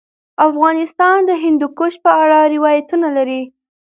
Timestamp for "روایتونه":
2.53-3.07